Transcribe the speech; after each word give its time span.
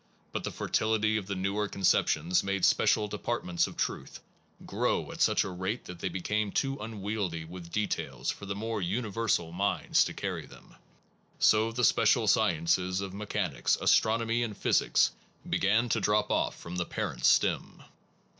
But 0.31 0.43
the 0.43 0.49
fertility 0.51 1.15
of 1.17 1.27
the 1.27 1.35
newer 1.35 1.67
conceptions 1.67 2.41
made 2.43 2.65
special 2.65 3.07
departments 3.07 3.67
of 3.67 3.77
truth 3.77 4.19
grow 4.65 5.11
at 5.11 5.21
such 5.21 5.43
a 5.43 5.49
rate 5.51 5.85
that 5.85 5.99
they 5.99 6.09
became 6.09 6.51
too 6.51 6.79
unwieldy 6.81 7.45
with 7.45 7.71
details 7.71 8.31
for 8.31 8.47
the 8.47 8.55
more 8.55 8.81
universal 8.81 9.51
minds 9.51 10.03
to 10.05 10.13
carry 10.15 10.47
them, 10.47 10.73
so 11.37 11.71
the 11.71 11.83
special 11.83 12.27
sciences 12.27 12.99
of 13.01 13.13
mechanics, 13.13 13.77
astronomy, 13.79 14.41
and 14.41 14.57
physics 14.57 15.11
began 15.47 15.87
to 15.89 16.01
drop 16.01 16.31
off 16.31 16.59
from 16.59 16.77
the 16.77 16.85
parent 16.85 17.23
stem. 17.23 17.83